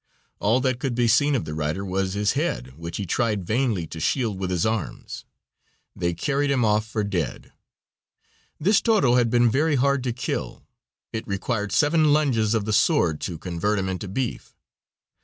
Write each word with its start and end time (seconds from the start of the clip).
All 0.39 0.59
that 0.61 0.79
could 0.79 0.95
be 0.95 1.07
seen 1.07 1.35
of 1.35 1.45
the 1.45 1.53
rider 1.53 1.85
was 1.85 2.13
his 2.15 2.31
head, 2.31 2.75
which 2.75 2.97
he 2.97 3.05
tried 3.05 3.45
vainly 3.45 3.85
to 3.85 3.99
shield 3.99 4.39
with 4.39 4.49
his 4.49 4.65
arms. 4.65 5.25
They 5.95 6.15
carried 6.15 6.49
him 6.49 6.65
off 6.65 6.87
for 6.87 7.03
dead. 7.03 7.51
This 8.59 8.81
toro 8.81 9.11
was 9.23 9.27
very 9.51 9.75
hard 9.75 10.03
to 10.05 10.11
kill. 10.11 10.63
It 11.13 11.27
required 11.27 11.71
seven 11.71 12.11
lunges 12.13 12.55
of 12.55 12.65
the 12.65 12.73
sword 12.73 13.21
to 13.21 13.37
convert 13.37 13.77
him 13.77 13.87
into 13.89 14.07
beef. 14.07 14.55